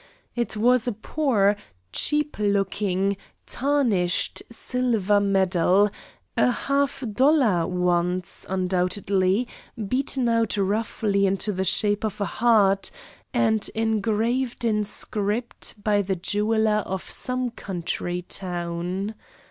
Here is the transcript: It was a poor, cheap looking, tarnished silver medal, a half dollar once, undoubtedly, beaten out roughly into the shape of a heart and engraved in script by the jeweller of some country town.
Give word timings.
It 0.35 0.57
was 0.57 0.87
a 0.87 0.93
poor, 0.93 1.55
cheap 1.93 2.37
looking, 2.39 3.17
tarnished 3.45 4.41
silver 4.49 5.19
medal, 5.19 5.91
a 6.35 6.49
half 6.49 7.03
dollar 7.13 7.67
once, 7.67 8.43
undoubtedly, 8.49 9.47
beaten 9.87 10.27
out 10.27 10.57
roughly 10.57 11.27
into 11.27 11.51
the 11.51 11.63
shape 11.65 12.03
of 12.03 12.19
a 12.19 12.25
heart 12.25 12.89
and 13.31 13.69
engraved 13.75 14.65
in 14.65 14.83
script 14.85 15.75
by 15.83 16.01
the 16.01 16.15
jeweller 16.15 16.77
of 16.87 17.03
some 17.03 17.51
country 17.51 18.23
town. 18.23 19.13